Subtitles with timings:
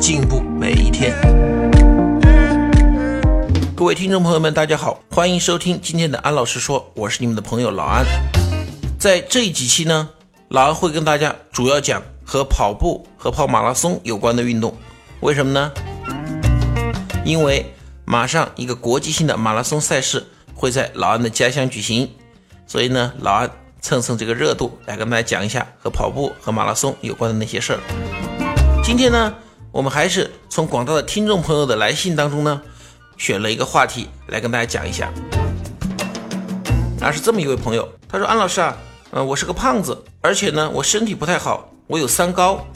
[0.00, 1.14] 进步每一天。
[3.76, 8.06] 各位听众朋友们，大家好，欢迎收听今天的安老师说，我是你们的朋友老安。
[8.98, 10.08] 在这几期呢，
[10.48, 14.74] 老安会跟大家主要讲和跑步和跑马拉松有关的运动。
[15.20, 15.70] 为什么呢？
[17.22, 17.70] 因为
[18.06, 22.10] 马上一个国际性的马拉松赛事会在老安的家乡举行，
[22.66, 23.50] 所以呢，老安。
[23.82, 27.80] 蹭蹭这个热度，来跟大家讲一下和跑步和马拉松有关的那些事儿。
[28.84, 29.34] 今天呢，
[29.72, 32.60] 我们还是从广大的听众朋友的来信当中呢，
[33.16, 35.12] 选了一个话题来跟大家讲一下。
[37.00, 38.76] 啊，是这么一位朋友，他说：“安老师啊，
[39.10, 42.66] 呃，我是个胖子，而且呢，我身体不太好，我有三高。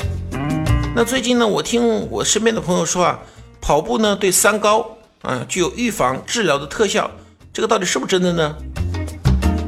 [0.95, 3.19] 那最近呢，我听我身边的朋友说啊，
[3.61, 7.11] 跑步呢对三高啊具有预防治疗的特效，
[7.53, 8.57] 这个到底是不是真的呢？”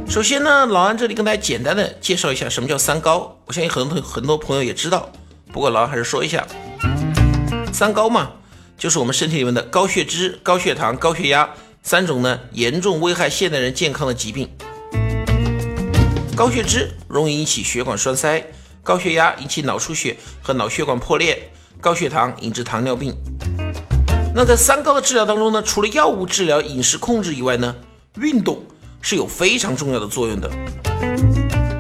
[0.09, 3.37] 首先呢，老安这里跟大家简单的介绍一下什么叫三高。
[3.47, 5.11] 我相信很多很多朋友也知道，
[5.53, 6.47] 不过老安还是说一下，
[7.79, 8.31] 三高嘛，
[8.79, 11.47] 就是我们身体里面的高血脂、高血糖、高血压
[11.83, 14.49] 三种呢严重危害现代人健康的疾病。
[16.35, 18.43] 高血脂容易引起血管栓塞，
[18.83, 23.15] 高血压引起脑出血和脑血管破裂，高血糖引致糖尿病。
[24.35, 27.77] 那在三高的治疗当中呢，除了药物治疗、饮食控制以外呢，
[28.19, 28.65] 运动。
[29.03, 30.51] 是有非常重要的作用的。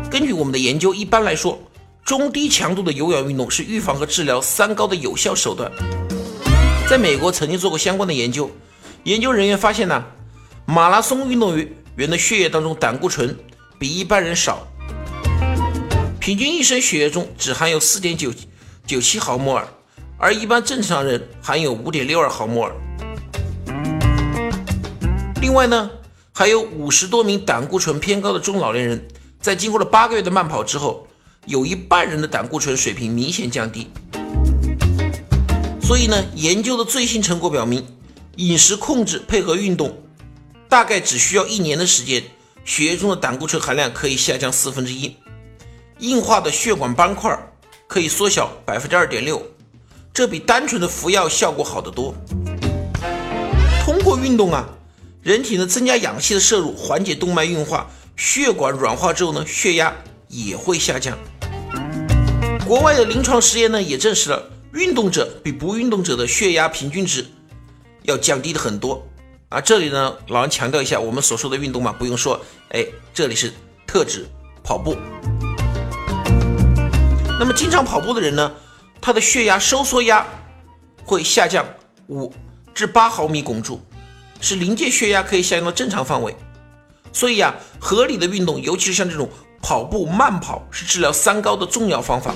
[0.08, 1.58] 根据我们的研究，一般来说，
[2.06, 5.68] 中低强度的有氧运动是预防和治疗三高的有效手段。
[6.88, 8.48] 在美国曾经做过相关的研究，
[9.02, 10.04] 研究人员发现呢，
[10.66, 11.58] 马拉松运动
[11.96, 13.36] 员的血液当中胆固醇
[13.76, 14.68] 比一般人少，
[16.20, 18.32] 平均一升血液中只含有四点九
[18.86, 19.66] 九七毫摩尔，
[20.16, 22.72] 而一般正常人含有五点六二毫摩尔。
[25.42, 25.90] 另外呢。
[26.38, 29.08] 还有五十多名胆固醇偏高的中老年人，
[29.40, 31.05] 在经过了八个月的慢跑之后，
[31.46, 33.88] 有一半人的胆固醇水平明显降低。
[35.80, 37.86] 所以呢，研究的最新成果表明，
[38.36, 39.96] 饮食控制配合运动，
[40.68, 42.22] 大概只需要一年的时间，
[42.64, 45.16] 血液中的胆固醇含量可以下降四分之一，
[46.00, 47.38] 硬化的血管斑块
[47.86, 49.40] 可以缩小百分之二点六，
[50.12, 52.14] 这比单纯的服药效果好得多。
[53.84, 54.68] 通过运动啊。
[55.22, 59.92] 人体呢增加氧气的摄入，缓解动脉硬化，血管软化之后呢，血压
[60.28, 61.18] 也会下降。
[62.66, 67.24] 国外的临床实验呢也证实了，运动者比不运动者的血压平均值
[68.02, 69.06] 要降低的很多。
[69.50, 72.40] 啊，这里呢，老王强调一下，我们所说的运动嘛，不用说，
[72.70, 72.84] 哎，
[73.14, 73.52] 这里是
[73.86, 74.26] 特指
[74.64, 74.96] 跑步。
[77.38, 78.52] 那么经常跑步的人呢，
[79.00, 80.26] 他的血压收缩压
[81.04, 81.64] 会下降
[82.08, 82.34] 五
[82.74, 83.80] 至八毫米汞柱。
[84.40, 86.34] 是临界血压可以下降到正常范围，
[87.16, 89.26] 所以呀，合理的运动，尤其是像这种
[89.62, 92.34] 跑步、慢跑，是治疗三高的重要方法。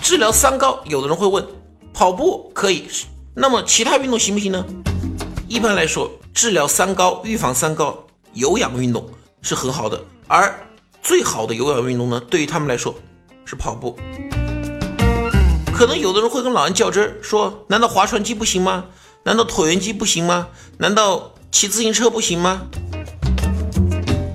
[0.00, 1.44] 治疗三高，有的人会问，
[1.92, 2.86] 跑步可以，
[3.34, 4.64] 那么其他运动行不行呢？
[5.48, 7.98] 一般来说，治疗三高、预防三高，
[8.34, 9.04] 有氧运动
[9.42, 10.54] 是很好的，而
[11.02, 12.94] 最好的有氧运动呢，对于他们来说
[13.44, 13.98] 是跑步。
[15.74, 18.84] 可能有的人会跟老人较真，说，难道划船机不行吗？
[19.24, 20.46] 难道椭圆机不行吗？
[20.78, 22.62] 难道骑自行车不行吗？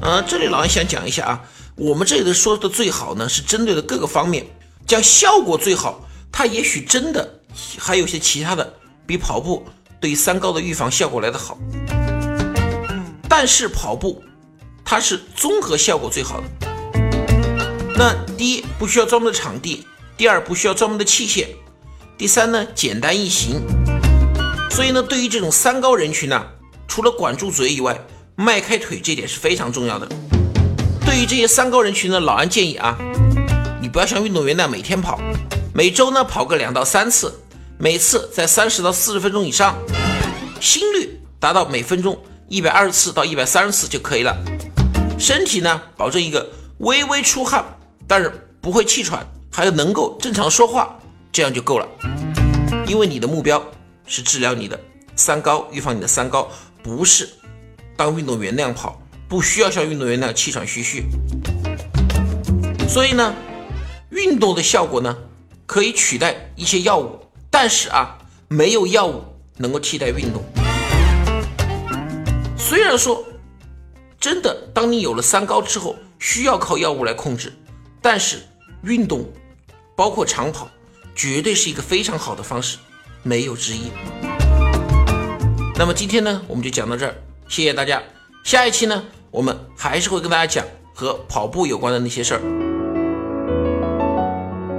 [0.05, 1.41] 呃，这里老杨想讲一下啊，
[1.73, 4.45] 我们这里的说的最好呢，是针对的各个方面，
[4.85, 7.39] 讲效果最好，它也许真的
[7.79, 8.71] 还有些其他的
[9.07, 9.65] 比跑步
[9.99, 11.57] 对三高的预防效果来得好。
[13.27, 14.23] 但是跑步
[14.85, 16.47] 它是综合效果最好的。
[17.97, 21.47] 那第一不需要专门的场地，第二不需要专门的器械，
[22.15, 23.59] 第三呢简单易行。
[24.69, 26.45] 所以呢，对于这种三高人群呢，
[26.88, 28.00] 除了管住嘴以外，
[28.35, 30.07] 迈开腿这点是非常重要的。
[31.05, 32.97] 对于这些三高人群呢，老安建议啊，
[33.81, 35.19] 你不要像运动员那样每天跑，
[35.73, 37.33] 每周呢跑个两到三次，
[37.77, 39.75] 每次在三十到四十分钟以上，
[40.59, 44.35] 心率达到每分钟一百二十次到一百三十次就可以了。
[45.17, 46.49] 身体呢保证一个
[46.79, 47.63] 微微出汗，
[48.07, 50.99] 但是不会气喘，还有能够正常说话，
[51.31, 51.87] 这样就够了。
[52.87, 53.63] 因为你的目标。
[54.07, 54.79] 是治疗你的
[55.15, 56.47] 三高，预防你的三高，
[56.83, 57.27] 不是
[57.97, 61.03] 当运动员那样跑，不需要像运动员那样气喘吁吁。
[62.88, 63.33] 所以呢，
[64.09, 65.18] 运动的效果呢，
[65.65, 67.19] 可以取代一些药物，
[67.50, 69.24] 但是啊，没有药物
[69.57, 70.44] 能够替代运动。
[72.57, 73.24] 虽然说，
[74.19, 77.53] 真的，当你有了三高之后，需要靠药物来控制，
[78.01, 78.39] 但是
[78.83, 79.27] 运动，
[79.95, 80.68] 包括长跑，
[81.15, 82.77] 绝对是一个非常好的方式，
[83.24, 83.92] 没有之一。
[85.77, 87.15] 那么今天呢，我们就讲到这儿，
[87.47, 88.01] 谢谢大家。
[88.44, 92.42] 下一期呢，我们还是会跟大家讲和跑步有关的那些事儿。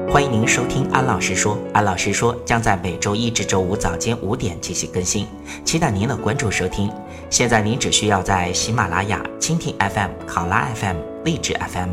[0.09, 5.27] 欢迎您收听安老师说，安老师说将在每周一至周五早间五点进行更新，
[5.65, 6.91] 期待您的关注收听。
[7.29, 11.93] 现在您只需要在喜马拉雅、蜻蜓 FM、考拉 FM、荔枝 FM、